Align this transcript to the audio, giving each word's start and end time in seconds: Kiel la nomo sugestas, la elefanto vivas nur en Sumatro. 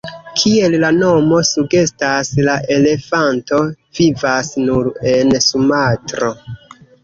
Kiel 0.43 0.77
la 0.83 0.87
nomo 0.95 1.41
sugestas, 1.49 2.33
la 2.49 2.57
elefanto 2.77 3.61
vivas 4.01 4.53
nur 4.67 4.93
en 5.15 5.39
Sumatro. 5.53 6.37